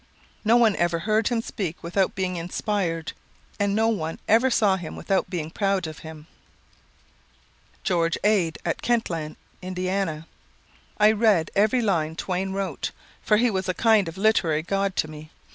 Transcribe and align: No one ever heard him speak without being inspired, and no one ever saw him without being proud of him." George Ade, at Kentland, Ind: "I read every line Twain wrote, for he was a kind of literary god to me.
No 0.43 0.57
one 0.57 0.75
ever 0.77 0.97
heard 0.97 1.27
him 1.27 1.43
speak 1.43 1.83
without 1.83 2.15
being 2.15 2.35
inspired, 2.35 3.13
and 3.59 3.75
no 3.75 3.87
one 3.87 4.19
ever 4.27 4.49
saw 4.49 4.75
him 4.75 4.95
without 4.95 5.29
being 5.29 5.51
proud 5.51 5.85
of 5.85 5.99
him." 5.99 6.25
George 7.83 8.17
Ade, 8.23 8.57
at 8.65 8.81
Kentland, 8.81 9.35
Ind: 9.61 10.25
"I 10.97 11.11
read 11.11 11.51
every 11.55 11.83
line 11.83 12.15
Twain 12.15 12.51
wrote, 12.51 12.89
for 13.21 13.37
he 13.37 13.51
was 13.51 13.69
a 13.69 13.75
kind 13.75 14.07
of 14.07 14.17
literary 14.17 14.63
god 14.63 14.95
to 14.95 15.07
me. 15.07 15.29